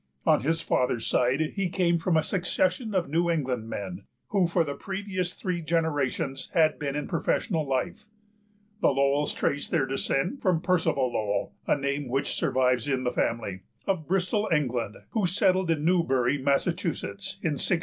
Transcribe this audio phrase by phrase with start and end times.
[0.25, 4.63] On his father's side he came from a succession of New England men who for
[4.63, 8.07] the previous three generations had been in professional life.
[8.81, 13.61] The Lowells traced their descent from Percival Lowell, a name which survives in the family,
[13.85, 17.79] of Bristol, England, who settled in Newbury, Massachusetts, in 1639.